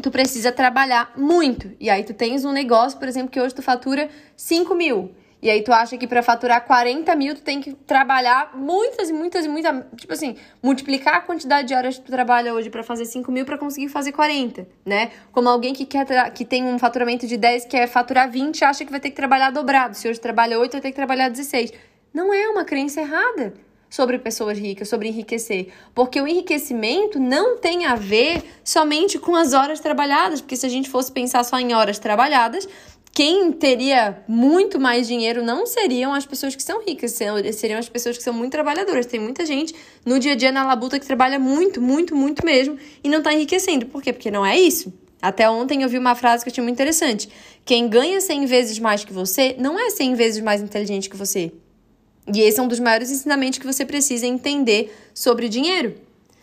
tu 0.00 0.12
precisa 0.12 0.52
trabalhar 0.52 1.12
muito. 1.16 1.72
E 1.80 1.90
aí 1.90 2.04
tu 2.04 2.14
tens 2.14 2.44
um 2.44 2.52
negócio, 2.52 3.00
por 3.00 3.08
exemplo, 3.08 3.30
que 3.30 3.40
hoje 3.40 3.52
tu 3.52 3.62
fatura 3.62 4.08
5 4.36 4.72
mil. 4.76 5.10
E 5.42 5.50
aí 5.50 5.62
tu 5.62 5.72
acha 5.72 5.98
que 5.98 6.06
para 6.06 6.22
faturar 6.22 6.64
40 6.64 7.14
mil 7.14 7.34
tu 7.34 7.42
tem 7.42 7.60
que 7.60 7.74
trabalhar 7.74 8.56
muitas 8.56 9.10
e 9.10 9.12
muitas 9.12 9.44
e 9.44 9.48
muitas. 9.48 9.84
Tipo 9.96 10.12
assim, 10.12 10.36
multiplicar 10.62 11.16
a 11.16 11.20
quantidade 11.20 11.68
de 11.68 11.74
horas 11.74 11.98
que 11.98 12.04
tu 12.04 12.10
trabalha 12.10 12.54
hoje 12.54 12.70
para 12.70 12.82
fazer 12.82 13.04
5 13.04 13.30
mil 13.30 13.44
para 13.44 13.58
conseguir 13.58 13.88
fazer 13.88 14.12
40, 14.12 14.66
né? 14.84 15.10
Como 15.32 15.48
alguém 15.48 15.74
que 15.74 15.84
quer 15.84 16.32
que 16.32 16.44
tem 16.44 16.64
um 16.64 16.78
faturamento 16.78 17.26
de 17.26 17.36
10, 17.36 17.66
quer 17.66 17.86
faturar 17.86 18.30
20, 18.30 18.64
acha 18.64 18.84
que 18.84 18.90
vai 18.90 19.00
ter 19.00 19.10
que 19.10 19.16
trabalhar 19.16 19.50
dobrado. 19.50 19.94
Se 19.94 20.08
hoje 20.08 20.18
trabalha 20.18 20.58
8, 20.58 20.72
vai 20.72 20.80
ter 20.80 20.88
que 20.88 20.96
trabalhar 20.96 21.28
16. 21.28 21.72
Não 22.14 22.32
é 22.32 22.48
uma 22.48 22.64
crença 22.64 23.00
errada 23.00 23.52
sobre 23.88 24.18
pessoas 24.18 24.58
ricas, 24.58 24.88
sobre 24.88 25.08
enriquecer. 25.08 25.72
Porque 25.94 26.20
o 26.20 26.26
enriquecimento 26.26 27.20
não 27.20 27.58
tem 27.58 27.86
a 27.86 27.94
ver 27.94 28.42
somente 28.64 29.18
com 29.18 29.34
as 29.34 29.52
horas 29.52 29.80
trabalhadas, 29.80 30.40
porque 30.40 30.56
se 30.56 30.66
a 30.66 30.68
gente 30.68 30.90
fosse 30.90 31.12
pensar 31.12 31.44
só 31.44 31.58
em 31.58 31.72
horas 31.74 31.98
trabalhadas, 31.98 32.68
quem 33.16 33.50
teria 33.50 34.22
muito 34.28 34.78
mais 34.78 35.08
dinheiro 35.08 35.42
não 35.42 35.64
seriam 35.64 36.12
as 36.12 36.26
pessoas 36.26 36.54
que 36.54 36.62
são 36.62 36.84
ricas, 36.84 37.12
seriam 37.12 37.78
as 37.78 37.88
pessoas 37.88 38.18
que 38.18 38.22
são 38.22 38.34
muito 38.34 38.52
trabalhadoras. 38.52 39.06
Tem 39.06 39.18
muita 39.18 39.46
gente 39.46 39.74
no 40.04 40.18
dia 40.18 40.32
a 40.32 40.34
dia 40.34 40.52
na 40.52 40.66
labuta 40.66 41.00
que 41.00 41.06
trabalha 41.06 41.38
muito, 41.38 41.80
muito, 41.80 42.14
muito 42.14 42.44
mesmo 42.44 42.76
e 43.02 43.08
não 43.08 43.16
está 43.16 43.32
enriquecendo. 43.32 43.86
Por 43.86 44.02
quê? 44.02 44.12
Porque 44.12 44.30
não 44.30 44.44
é 44.44 44.60
isso. 44.60 44.92
Até 45.22 45.48
ontem 45.48 45.82
eu 45.82 45.88
vi 45.88 45.96
uma 45.96 46.14
frase 46.14 46.44
que 46.44 46.50
eu 46.50 46.52
achei 46.52 46.62
muito 46.62 46.74
interessante. 46.74 47.26
Quem 47.64 47.88
ganha 47.88 48.20
100 48.20 48.44
vezes 48.44 48.78
mais 48.78 49.02
que 49.02 49.14
você 49.14 49.56
não 49.58 49.78
é 49.78 49.88
100 49.88 50.14
vezes 50.14 50.42
mais 50.42 50.60
inteligente 50.60 51.08
que 51.08 51.16
você. 51.16 51.50
E 52.30 52.40
esse 52.40 52.60
é 52.60 52.62
um 52.62 52.68
dos 52.68 52.80
maiores 52.80 53.10
ensinamentos 53.10 53.58
que 53.58 53.64
você 53.64 53.86
precisa 53.86 54.26
entender 54.26 54.94
sobre 55.14 55.48
dinheiro, 55.48 55.94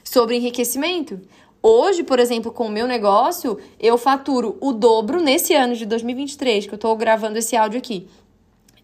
sobre 0.04 0.38
enriquecimento. 0.38 1.22
Hoje, 1.66 2.04
por 2.04 2.20
exemplo, 2.20 2.52
com 2.52 2.68
o 2.68 2.70
meu 2.70 2.86
negócio, 2.86 3.58
eu 3.80 3.98
faturo 3.98 4.58
o 4.60 4.74
dobro 4.74 5.22
nesse 5.22 5.54
ano 5.54 5.74
de 5.74 5.86
2023, 5.86 6.66
que 6.68 6.74
eu 6.74 6.76
estou 6.76 6.94
gravando 6.98 7.38
esse 7.38 7.56
áudio 7.56 7.78
aqui. 7.78 8.06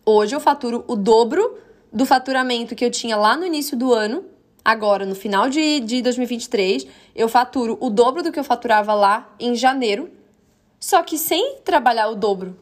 Hoje 0.06 0.34
eu 0.34 0.40
faturo 0.40 0.86
o 0.88 0.96
dobro 0.96 1.58
do 1.92 2.06
faturamento 2.06 2.76
que 2.76 2.86
eu 2.86 2.90
tinha 2.90 3.18
lá 3.18 3.36
no 3.36 3.46
início 3.46 3.76
do 3.76 3.94
ano. 3.94 4.24
Agora, 4.64 5.06
no 5.06 5.14
final 5.14 5.50
de, 5.50 5.82
de 5.82 6.02
2023, 6.02 6.88
eu 7.14 7.28
faturo 7.28 7.78
o 7.82 7.90
dobro 7.90 8.24
do 8.24 8.32
que 8.32 8.40
eu 8.40 8.46
faturava 8.46 8.94
lá 8.94 9.30
em 9.38 9.56
janeiro, 9.56 10.10
só 10.80 11.04
que 11.04 11.18
sem 11.18 11.58
trabalhar 11.66 12.08
o 12.08 12.16
dobro. 12.16 12.58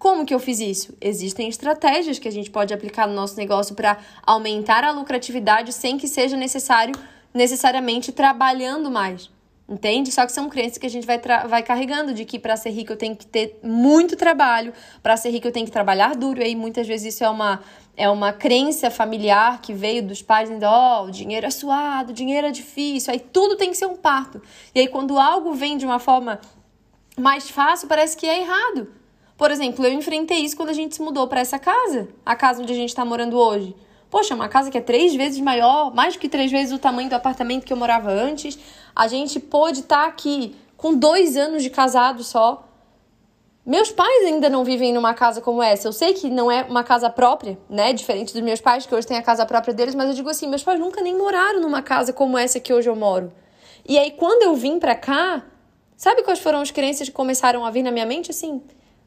Como 0.00 0.26
que 0.26 0.34
eu 0.34 0.40
fiz 0.40 0.58
isso? 0.58 0.96
Existem 1.00 1.48
estratégias 1.48 2.18
que 2.18 2.26
a 2.26 2.32
gente 2.32 2.50
pode 2.50 2.74
aplicar 2.74 3.06
no 3.06 3.14
nosso 3.14 3.36
negócio 3.36 3.76
para 3.76 3.98
aumentar 4.26 4.82
a 4.82 4.90
lucratividade 4.90 5.72
sem 5.72 5.96
que 5.96 6.08
seja 6.08 6.36
necessário 6.36 6.94
necessariamente 7.38 8.10
trabalhando 8.10 8.90
mais. 8.90 9.30
Entende? 9.68 10.10
Só 10.10 10.24
que 10.24 10.32
são 10.32 10.48
crenças 10.48 10.78
que 10.78 10.86
a 10.86 10.90
gente 10.90 11.06
vai, 11.06 11.20
vai 11.46 11.62
carregando 11.62 12.14
de 12.14 12.24
que 12.24 12.38
para 12.38 12.56
ser 12.56 12.70
rico 12.70 12.94
eu 12.94 12.96
tenho 12.96 13.14
que 13.14 13.26
ter 13.26 13.60
muito 13.62 14.16
trabalho, 14.16 14.72
para 15.02 15.14
ser 15.14 15.28
rico 15.28 15.46
eu 15.46 15.52
tenho 15.52 15.66
que 15.66 15.72
trabalhar 15.72 16.16
duro. 16.16 16.40
E 16.40 16.44
aí 16.44 16.56
muitas 16.56 16.86
vezes 16.86 17.14
isso 17.14 17.22
é 17.22 17.28
uma, 17.28 17.60
é 17.94 18.08
uma 18.08 18.32
crença 18.32 18.90
familiar 18.90 19.60
que 19.60 19.74
veio 19.74 20.02
dos 20.02 20.22
pais 20.22 20.48
dizendo: 20.48 20.64
ó, 20.64 21.02
oh, 21.02 21.08
o 21.08 21.10
dinheiro 21.10 21.46
é 21.46 21.50
suado, 21.50 22.10
o 22.10 22.14
dinheiro 22.14 22.46
é 22.46 22.50
difícil, 22.50 23.12
aí 23.12 23.20
tudo 23.20 23.56
tem 23.56 23.70
que 23.70 23.76
ser 23.76 23.86
um 23.86 23.96
parto. 23.96 24.40
E 24.74 24.80
aí 24.80 24.88
quando 24.88 25.18
algo 25.18 25.52
vem 25.52 25.76
de 25.76 25.84
uma 25.84 25.98
forma 25.98 26.40
mais 27.18 27.50
fácil, 27.50 27.86
parece 27.88 28.16
que 28.16 28.26
é 28.26 28.40
errado. 28.40 28.88
Por 29.36 29.50
exemplo, 29.50 29.84
eu 29.84 29.92
enfrentei 29.92 30.38
isso 30.38 30.56
quando 30.56 30.70
a 30.70 30.72
gente 30.72 30.96
se 30.96 31.02
mudou 31.02 31.28
para 31.28 31.40
essa 31.40 31.58
casa, 31.58 32.08
a 32.24 32.34
casa 32.34 32.62
onde 32.62 32.72
a 32.72 32.76
gente 32.76 32.88
está 32.88 33.04
morando 33.04 33.38
hoje. 33.38 33.76
Poxa, 34.10 34.34
uma 34.34 34.48
casa 34.48 34.70
que 34.70 34.78
é 34.78 34.80
três 34.80 35.14
vezes 35.14 35.38
maior, 35.40 35.94
mais 35.94 36.14
do 36.14 36.20
que 36.20 36.28
três 36.28 36.50
vezes 36.50 36.72
o 36.72 36.78
tamanho 36.78 37.10
do 37.10 37.14
apartamento 37.14 37.64
que 37.64 37.72
eu 37.72 37.76
morava 37.76 38.10
antes. 38.10 38.58
A 38.96 39.06
gente 39.06 39.38
pôde 39.38 39.80
estar 39.80 40.02
tá 40.02 40.06
aqui 40.06 40.56
com 40.76 40.94
dois 40.94 41.36
anos 41.36 41.62
de 41.62 41.68
casado 41.68 42.24
só. 42.24 42.64
Meus 43.66 43.90
pais 43.90 44.24
ainda 44.24 44.48
não 44.48 44.64
vivem 44.64 44.94
numa 44.94 45.12
casa 45.12 45.42
como 45.42 45.62
essa. 45.62 45.86
Eu 45.86 45.92
sei 45.92 46.14
que 46.14 46.30
não 46.30 46.50
é 46.50 46.62
uma 46.62 46.82
casa 46.82 47.10
própria, 47.10 47.58
né? 47.68 47.92
Diferente 47.92 48.32
dos 48.32 48.40
meus 48.40 48.62
pais, 48.62 48.86
que 48.86 48.94
hoje 48.94 49.06
têm 49.06 49.18
a 49.18 49.22
casa 49.22 49.44
própria 49.44 49.74
deles, 49.74 49.94
mas 49.94 50.08
eu 50.08 50.14
digo 50.14 50.30
assim: 50.30 50.46
meus 50.46 50.62
pais 50.62 50.80
nunca 50.80 51.02
nem 51.02 51.14
moraram 51.14 51.60
numa 51.60 51.82
casa 51.82 52.10
como 52.10 52.38
essa 52.38 52.58
que 52.58 52.72
hoje 52.72 52.88
eu 52.88 52.96
moro. 52.96 53.30
E 53.86 53.98
aí, 53.98 54.12
quando 54.12 54.42
eu 54.42 54.54
vim 54.54 54.78
pra 54.78 54.94
cá, 54.94 55.44
sabe 55.96 56.22
quais 56.22 56.38
foram 56.38 56.62
as 56.62 56.70
crenças 56.70 57.10
que 57.10 57.14
começaram 57.14 57.62
a 57.66 57.70
vir 57.70 57.82
na 57.82 57.90
minha 57.90 58.06
mente? 58.06 58.30
Assim, 58.30 58.62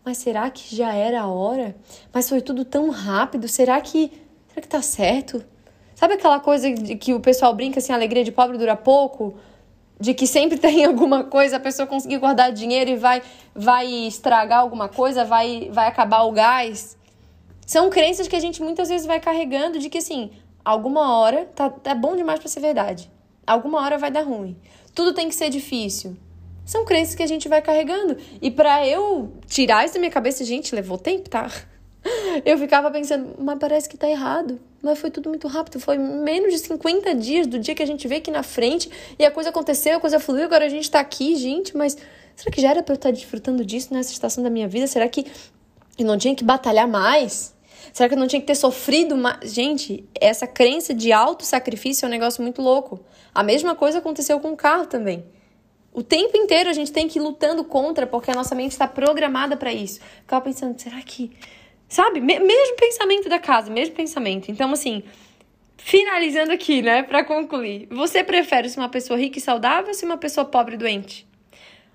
mas 0.05 0.17
será 0.17 0.48
que 0.51 0.75
já 0.75 0.93
era 0.93 1.22
a 1.22 1.27
hora? 1.27 1.75
Mas 2.13 2.29
foi 2.29 2.39
tudo 2.39 2.63
tão 2.63 2.91
rápido? 2.91 3.48
Será 3.48 3.81
que 3.81 4.12
Será 4.51 4.62
que 4.62 4.67
tá 4.67 4.81
certo? 4.81 5.43
Sabe 5.96 6.15
aquela 6.15 6.39
coisa 6.39 6.70
de 6.70 6.96
que 6.96 7.13
o 7.13 7.20
pessoal 7.20 7.53
brinca 7.55 7.79
assim, 7.79 7.93
a 7.93 7.96
alegria 7.96 8.24
de 8.24 8.31
pobre 8.31 8.58
dura 8.58 8.75
pouco? 8.75 9.36
De 10.00 10.13
que 10.13 10.27
sempre 10.27 10.58
tem 10.60 10.84
alguma 10.84 11.24
coisa, 11.24 11.55
a 11.55 11.60
pessoa 11.60 11.88
conseguir 11.88 12.17
guardar 12.17 12.51
dinheiro 12.51 12.89
e 12.91 12.96
vai, 12.96 13.22
vai 13.55 13.88
estragar 13.88 14.60
alguma 14.60 14.89
coisa, 14.89 15.24
vai, 15.24 15.70
vai 15.72 15.88
acabar 15.88 16.24
o 16.24 16.31
gás. 16.31 16.98
São 17.65 17.89
crenças 17.89 18.27
que 18.27 18.36
a 18.36 18.39
gente 18.39 18.62
muitas 18.62 18.89
vezes 18.89 19.08
vai 19.08 19.20
carregando 19.20 19.79
de 19.79 19.89
que 19.89 20.00
assim, 20.00 20.31
alguma 20.65 21.17
hora 21.17 21.46
tá, 21.55 21.70
tá 21.70 21.96
bom 21.96 22.15
demais 22.15 22.39
para 22.39 22.50
ser 22.50 22.60
verdade. 22.60 23.10
Alguma 23.48 23.81
hora 23.81 23.98
vai 23.98 24.12
dar 24.12 24.24
ruim. 24.24 24.58
Tudo 24.93 25.13
tem 25.13 25.29
que 25.29 25.36
ser 25.36 25.50
difícil. 25.50 26.17
São 26.65 26.84
crenças 26.84 27.15
que 27.15 27.24
a 27.24 27.27
gente 27.27 27.48
vai 27.48 27.62
carregando. 27.62 28.17
E 28.41 28.51
para 28.51 28.86
eu 28.88 29.31
tirar 29.48 29.86
isso 29.86 29.93
da 29.93 30.00
minha 30.00 30.12
cabeça, 30.12 30.43
gente, 30.43 30.75
levou 30.75 30.98
tempo, 30.98 31.29
tá? 31.29 31.50
Eu 32.46 32.58
ficava 32.58 32.89
pensando, 32.89 33.36
mas 33.38 33.60
parece 33.60 33.88
que 33.88 33.98
tá 33.98 34.10
errado. 34.10 34.60
Mas 34.81 35.00
foi 35.00 35.12
tudo 35.12 35.29
muito 35.29 35.48
rápido. 35.48 35.79
Foi 35.79 35.98
menos 35.98 36.51
de 36.51 36.60
50 36.60 37.13
dias 37.15 37.46
do 37.46 37.60
dia 37.60 37.75
que 37.75 37.84
a 37.84 37.86
gente 37.86 38.08
veio 38.08 38.22
aqui 38.22 38.31
na 38.31 38.43
frente 38.43 38.89
e 39.20 39.25
a 39.25 39.31
coisa 39.31 39.50
aconteceu, 39.50 39.98
a 39.98 40.00
coisa 40.00 40.20
fluiu, 40.20 40.46
agora 40.46 40.65
a 40.65 40.70
gente 40.70 40.89
tá 40.89 41.00
aqui, 41.00 41.36
gente. 41.36 41.77
Mas 41.77 41.96
será 42.36 42.51
que 42.51 42.62
já 42.62 42.72
era 42.72 42.81
pra 42.84 42.93
eu 42.93 42.96
estar 42.98 43.12
desfrutando 43.12 43.63
disso 43.63 43.93
nessa 43.93 44.12
estação 44.12 44.43
da 44.43 44.50
minha 44.50 44.67
vida? 44.67 44.88
Será 44.88 45.08
que 45.08 45.27
eu 45.98 46.05
não 46.05 46.17
tinha 46.17 46.36
que 46.36 46.43
batalhar 46.43 46.88
mais? 46.88 47.53
Será 47.93 48.08
que 48.08 48.15
eu 48.15 48.20
não 48.20 48.27
tinha 48.27 48.39
que 48.39 48.48
ter 48.48 48.55
sofrido 48.55 49.15
mais? 49.17 49.51
Gente, 49.51 50.08
essa 50.20 50.48
crença 50.48 50.93
de 50.93 51.12
auto-sacrifício 51.12 52.05
é 52.05 52.08
um 52.08 52.12
negócio 52.12 52.41
muito 52.41 52.62
louco. 52.62 53.00
A 53.34 53.43
mesma 53.43 53.75
coisa 53.75 54.00
aconteceu 54.00 54.39
com 54.39 54.53
o 54.53 54.58
carro 54.58 54.86
também. 54.86 55.25
O 55.93 56.01
tempo 56.01 56.38
inteiro 56.38 56.70
a 56.70 56.74
gente 56.74 56.91
tem 56.91 57.08
que 57.08 57.20
ir 57.20 57.22
lutando 57.22 57.65
contra, 57.65 58.08
porque 58.08 58.31
a 58.31 58.34
nossa 58.34 58.55
mente 58.55 58.72
está 58.72 58.88
programada 58.88 59.58
para 59.58 59.74
isso. 59.74 60.00
Ficava 60.22 60.41
pensando, 60.41 60.79
será 60.79 61.01
que 61.01 61.31
Sabe? 61.91 62.21
Mesmo 62.21 62.77
pensamento 62.77 63.27
da 63.27 63.38
casa, 63.38 63.69
mesmo 63.69 63.93
pensamento. 63.93 64.50
Então, 64.50 64.71
assim, 64.71 65.03
finalizando 65.75 66.53
aqui, 66.53 66.81
né, 66.81 67.03
para 67.03 67.21
concluir. 67.21 67.86
Você 67.91 68.24
prefere 68.24 68.69
ser 68.69 68.79
uma 68.79 68.88
pessoa 68.88 69.19
rica 69.19 69.38
e 69.38 69.41
saudável 69.41 69.89
ou 69.89 69.93
ser 69.93 70.05
uma 70.05 70.15
pessoa 70.15 70.45
pobre 70.45 70.75
e 70.75 70.77
doente? 70.77 71.27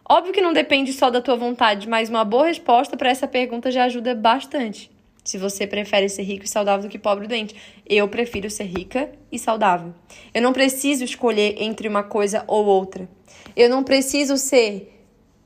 Óbvio 0.07 0.35
que 0.35 0.43
não 0.43 0.53
depende 0.53 0.93
só 0.93 1.09
da 1.09 1.23
tua 1.23 1.35
vontade, 1.35 1.89
mas 1.89 2.11
uma 2.11 2.27
boa 2.27 2.49
resposta 2.49 2.95
para 2.95 3.09
essa 3.09 3.27
pergunta 3.27 3.71
já 3.71 3.85
ajuda 3.85 4.15
bastante. 4.15 4.91
Se 5.25 5.39
você 5.39 5.67
prefere 5.67 6.11
ser 6.11 6.25
rico 6.25 6.45
e 6.45 6.49
saudável 6.49 6.83
do 6.87 6.93
que 6.93 6.99
pobre 6.99 7.25
e 7.25 7.29
doente, 7.29 7.57
eu 7.89 8.07
prefiro 8.07 8.51
ser 8.51 8.65
rica 8.65 9.11
e 9.33 9.39
saudável. 9.39 9.95
Eu 10.35 10.43
não 10.43 10.53
preciso 10.53 11.05
escolher 11.05 11.57
entre 11.63 11.89
uma 11.89 12.03
coisa 12.03 12.45
ou 12.47 12.67
outra. 12.67 13.09
Eu 13.57 13.71
não 13.71 13.83
preciso 13.83 14.37
ser 14.37 14.93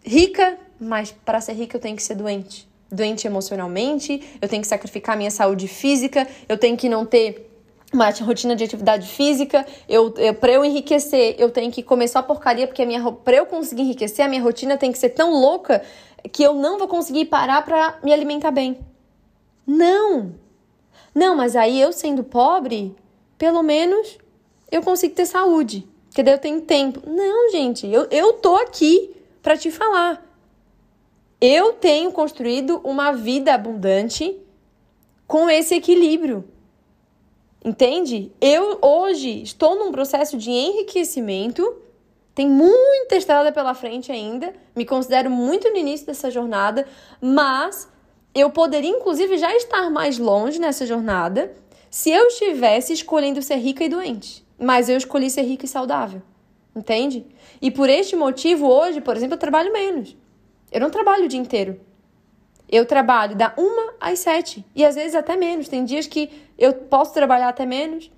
rica, 0.04 0.58
mas 0.80 1.12
para 1.12 1.40
ser 1.40 1.52
rica 1.52 1.76
eu 1.76 1.80
tenho 1.80 1.94
que 1.94 2.02
ser 2.02 2.16
doente 2.16 2.68
doente 2.90 3.26
emocionalmente, 3.26 4.22
eu 4.40 4.48
tenho 4.48 4.62
que 4.62 4.68
sacrificar 4.68 5.16
minha 5.16 5.30
saúde 5.30 5.68
física, 5.68 6.26
eu 6.48 6.58
tenho 6.58 6.76
que 6.76 6.88
não 6.88 7.06
ter 7.06 7.50
uma 7.92 8.10
rotina 8.10 8.54
de 8.54 8.64
atividade 8.64 9.08
física, 9.08 9.66
eu, 9.88 10.14
eu 10.16 10.34
para 10.34 10.52
eu 10.52 10.64
enriquecer, 10.64 11.34
eu 11.38 11.50
tenho 11.50 11.72
que 11.72 11.82
comer 11.82 12.08
só 12.08 12.22
porcaria, 12.22 12.66
porque 12.66 12.82
a 12.82 12.86
minha 12.86 13.12
para 13.12 13.36
eu 13.36 13.46
conseguir 13.46 13.82
enriquecer, 13.82 14.24
a 14.24 14.28
minha 14.28 14.42
rotina 14.42 14.76
tem 14.76 14.92
que 14.92 14.98
ser 14.98 15.10
tão 15.10 15.32
louca 15.32 15.82
que 16.32 16.42
eu 16.42 16.54
não 16.54 16.78
vou 16.78 16.86
conseguir 16.86 17.26
parar 17.26 17.64
para 17.64 17.98
me 18.02 18.12
alimentar 18.12 18.50
bem. 18.50 18.78
Não. 19.66 20.34
Não, 21.14 21.36
mas 21.36 21.56
aí 21.56 21.80
eu 21.80 21.92
sendo 21.92 22.22
pobre, 22.22 22.94
pelo 23.36 23.62
menos 23.62 24.18
eu 24.70 24.82
consigo 24.82 25.14
ter 25.14 25.26
saúde, 25.26 25.86
porque 26.08 26.22
daí 26.22 26.34
eu 26.34 26.38
tenho 26.38 26.60
tempo. 26.60 27.02
Não, 27.08 27.50
gente, 27.50 27.86
eu, 27.88 28.06
eu 28.10 28.34
tô 28.34 28.54
aqui 28.56 29.16
para 29.42 29.56
te 29.56 29.70
falar. 29.70 30.29
Eu 31.40 31.72
tenho 31.72 32.12
construído 32.12 32.80
uma 32.84 33.12
vida 33.12 33.54
abundante 33.54 34.36
com 35.26 35.48
esse 35.48 35.74
equilíbrio. 35.74 36.44
Entende? 37.64 38.30
Eu 38.40 38.78
hoje 38.82 39.42
estou 39.42 39.74
num 39.78 39.90
processo 39.90 40.36
de 40.36 40.50
enriquecimento. 40.50 41.76
Tem 42.34 42.46
muita 42.46 43.16
estrada 43.16 43.50
pela 43.52 43.72
frente 43.72 44.12
ainda. 44.12 44.52
Me 44.76 44.84
considero 44.84 45.30
muito 45.30 45.70
no 45.70 45.76
início 45.78 46.06
dessa 46.06 46.30
jornada, 46.30 46.86
mas 47.22 47.88
eu 48.34 48.50
poderia 48.50 48.90
inclusive 48.90 49.38
já 49.38 49.54
estar 49.56 49.88
mais 49.88 50.18
longe 50.18 50.58
nessa 50.58 50.86
jornada 50.86 51.52
se 51.90 52.10
eu 52.10 52.26
estivesse 52.26 52.92
escolhendo 52.92 53.42
ser 53.42 53.56
rica 53.56 53.82
e 53.82 53.88
doente, 53.88 54.46
mas 54.58 54.88
eu 54.88 54.96
escolhi 54.96 55.28
ser 55.28 55.42
rica 55.42 55.64
e 55.64 55.68
saudável. 55.68 56.22
Entende? 56.76 57.26
E 57.60 57.70
por 57.70 57.88
este 57.88 58.14
motivo, 58.14 58.68
hoje, 58.68 59.00
por 59.00 59.16
exemplo, 59.16 59.34
eu 59.34 59.38
trabalho 59.40 59.72
menos. 59.72 60.16
Eu 60.70 60.80
não 60.80 60.90
trabalho 60.90 61.24
o 61.24 61.28
dia 61.28 61.40
inteiro. 61.40 61.80
Eu 62.68 62.86
trabalho 62.86 63.34
da 63.34 63.52
uma 63.56 63.94
às 64.00 64.20
sete 64.20 64.64
e 64.74 64.84
às 64.84 64.94
vezes 64.94 65.14
até 65.14 65.36
menos. 65.36 65.68
Tem 65.68 65.84
dias 65.84 66.06
que 66.06 66.30
eu 66.56 66.72
posso 66.72 67.12
trabalhar 67.12 67.48
até 67.48 67.66
menos. 67.66 68.10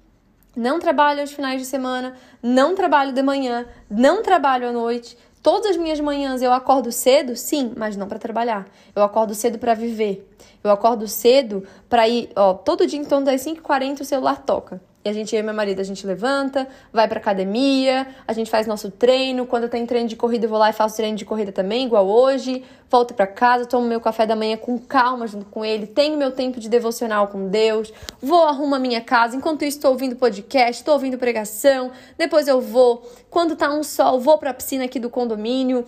Não 0.54 0.78
trabalho 0.78 1.20
aos 1.22 1.32
finais 1.32 1.60
de 1.60 1.66
semana, 1.66 2.14
não 2.42 2.74
trabalho 2.74 3.12
de 3.12 3.22
manhã, 3.22 3.66
não 3.90 4.22
trabalho 4.22 4.68
à 4.68 4.72
noite. 4.72 5.16
Todas 5.42 5.70
as 5.70 5.76
minhas 5.78 5.98
manhãs 5.98 6.42
eu 6.42 6.52
acordo 6.52 6.92
cedo, 6.92 7.34
sim, 7.34 7.72
mas 7.76 7.96
não 7.96 8.06
para 8.06 8.18
trabalhar. 8.18 8.68
Eu 8.94 9.02
acordo 9.02 9.34
cedo 9.34 9.58
para 9.58 9.72
viver. 9.72 10.28
Eu 10.62 10.70
acordo 10.70 11.08
cedo 11.08 11.66
para 11.88 12.06
ir, 12.06 12.30
ó, 12.36 12.52
todo 12.52 12.86
dia 12.86 13.02
torno 13.06 13.26
das 13.26 13.40
5h40 13.40 14.02
o 14.02 14.04
celular 14.04 14.42
toca. 14.42 14.80
E 15.04 15.08
a 15.08 15.12
gente, 15.12 15.34
eu 15.34 15.40
e 15.40 15.42
meu 15.42 15.52
marido, 15.52 15.80
a 15.80 15.84
gente 15.84 16.06
levanta, 16.06 16.68
vai 16.92 17.08
pra 17.08 17.18
academia, 17.18 18.06
a 18.26 18.32
gente 18.32 18.48
faz 18.48 18.68
nosso 18.68 18.88
treino. 18.88 19.44
Quando 19.46 19.68
tenho 19.68 19.84
treino 19.84 20.08
de 20.08 20.14
corrida, 20.14 20.46
eu 20.46 20.48
vou 20.48 20.58
lá 20.58 20.70
e 20.70 20.72
faço 20.72 20.96
treino 20.96 21.16
de 21.16 21.24
corrida 21.24 21.50
também, 21.50 21.86
igual 21.86 22.06
hoje. 22.06 22.62
Volto 22.88 23.14
para 23.14 23.26
casa, 23.26 23.64
tomo 23.64 23.86
meu 23.86 24.00
café 24.00 24.26
da 24.26 24.36
manhã 24.36 24.56
com 24.56 24.78
calma 24.78 25.26
junto 25.26 25.46
com 25.46 25.64
ele, 25.64 25.86
tenho 25.86 26.16
meu 26.16 26.30
tempo 26.30 26.60
de 26.60 26.68
devocional 26.68 27.28
com 27.28 27.48
Deus, 27.48 27.90
vou 28.20 28.44
arrumar 28.44 28.78
minha 28.78 29.00
casa. 29.00 29.34
Enquanto 29.34 29.64
isso, 29.64 29.78
estou 29.78 29.92
ouvindo 29.92 30.14
podcast, 30.14 30.82
estou 30.82 30.94
ouvindo 30.94 31.16
pregação. 31.16 31.90
Depois 32.18 32.46
eu 32.46 32.60
vou, 32.60 33.10
quando 33.30 33.56
tá 33.56 33.72
um 33.72 33.82
sol, 33.82 34.20
vou 34.20 34.36
pra 34.36 34.52
piscina 34.52 34.84
aqui 34.84 35.00
do 35.00 35.08
condomínio, 35.08 35.86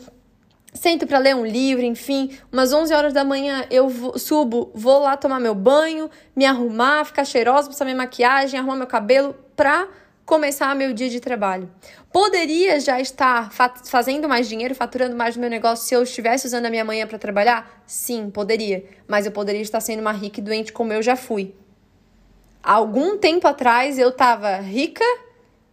sento 0.74 1.06
para 1.06 1.18
ler 1.18 1.36
um 1.36 1.46
livro, 1.46 1.84
enfim, 1.84 2.36
umas 2.52 2.72
11 2.72 2.92
horas 2.92 3.12
da 3.12 3.24
manhã 3.24 3.64
eu 3.70 3.88
subo, 4.18 4.70
vou 4.74 4.98
lá 4.98 5.16
tomar 5.16 5.38
meu 5.38 5.54
banho, 5.54 6.10
me 6.34 6.44
arrumar, 6.44 7.04
ficar 7.04 7.24
cheirosa, 7.24 7.68
passar 7.68 7.84
minha 7.84 7.96
maquiagem, 7.96 8.58
arrumar 8.58 8.76
meu 8.76 8.86
cabelo 8.86 9.34
pra 9.54 9.88
começar 10.26 10.74
meu 10.74 10.92
dia 10.92 11.08
de 11.08 11.20
trabalho. 11.20 11.70
Poderia 12.12 12.80
já 12.80 13.00
estar 13.00 13.52
fazendo 13.84 14.28
mais 14.28 14.48
dinheiro, 14.48 14.74
faturando 14.74 15.14
mais 15.14 15.36
no 15.36 15.40
meu 15.40 15.50
negócio 15.50 15.86
se 15.86 15.94
eu 15.94 16.02
estivesse 16.02 16.46
usando 16.46 16.66
a 16.66 16.70
minha 16.70 16.84
manhã 16.84 17.06
para 17.06 17.18
trabalhar? 17.18 17.82
Sim, 17.86 18.30
poderia, 18.30 18.84
mas 19.06 19.26
eu 19.26 19.32
poderia 19.32 19.62
estar 19.62 19.80
sendo 19.80 20.00
uma 20.00 20.12
rica 20.12 20.40
e 20.40 20.42
doente 20.42 20.72
como 20.72 20.92
eu 20.92 21.02
já 21.02 21.14
fui. 21.14 21.54
Algum 22.62 23.18
tempo 23.18 23.46
atrás 23.46 23.98
eu 23.98 24.10
tava 24.10 24.56
rica, 24.56 25.04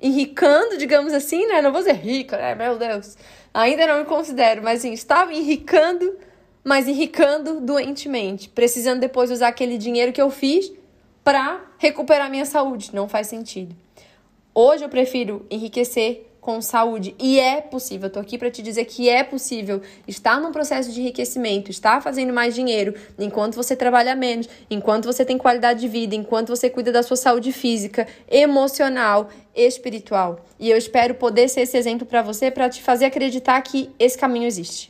enricando, 0.01 0.77
digamos 0.77 1.13
assim, 1.13 1.47
né? 1.47 1.61
Não 1.61 1.71
vou 1.71 1.79
dizer 1.79 1.95
rica, 1.95 2.37
né? 2.37 2.53
Meu 2.53 2.77
Deus 2.77 3.15
Ainda 3.53 3.85
não 3.85 3.99
me 3.99 4.05
considero, 4.05 4.63
mas 4.63 4.81
sim, 4.81 4.93
estava 4.93 5.33
enricando, 5.33 6.17
mas 6.63 6.87
enricando 6.87 7.59
doentemente, 7.59 8.47
precisando 8.47 9.01
depois 9.01 9.29
usar 9.29 9.49
aquele 9.49 9.77
dinheiro 9.77 10.13
que 10.13 10.21
eu 10.21 10.29
fiz 10.29 10.71
para 11.23 11.61
recuperar 11.77 12.29
minha 12.29 12.45
saúde. 12.45 12.91
Não 12.93 13.09
faz 13.09 13.27
sentido. 13.27 13.75
Hoje 14.55 14.83
eu 14.83 14.89
prefiro 14.89 15.45
enriquecer 15.49 16.30
com 16.41 16.59
saúde. 16.59 17.15
E 17.19 17.39
é 17.39 17.61
possível, 17.61 18.07
eu 18.07 18.13
tô 18.13 18.19
aqui 18.19 18.37
para 18.37 18.49
te 18.49 18.63
dizer 18.63 18.85
que 18.85 19.07
é 19.07 19.23
possível 19.23 19.79
estar 20.07 20.41
num 20.41 20.51
processo 20.51 20.91
de 20.91 20.99
enriquecimento, 20.99 21.69
estar 21.69 22.01
fazendo 22.01 22.33
mais 22.33 22.55
dinheiro, 22.55 22.95
enquanto 23.17 23.55
você 23.55 23.75
trabalha 23.75 24.15
menos, 24.15 24.49
enquanto 24.69 25.05
você 25.05 25.23
tem 25.23 25.37
qualidade 25.37 25.79
de 25.79 25.87
vida, 25.87 26.15
enquanto 26.15 26.49
você 26.49 26.69
cuida 26.69 26.91
da 26.91 27.03
sua 27.03 27.15
saúde 27.15 27.51
física, 27.51 28.07
emocional, 28.29 29.29
espiritual. 29.55 30.43
E 30.59 30.69
eu 30.69 30.77
espero 30.77 31.13
poder 31.13 31.47
ser 31.47 31.61
esse 31.61 31.77
exemplo 31.77 32.07
para 32.07 32.23
você 32.23 32.49
para 32.49 32.67
te 32.67 32.81
fazer 32.81 33.05
acreditar 33.05 33.61
que 33.61 33.91
esse 33.99 34.17
caminho 34.17 34.47
existe. 34.47 34.89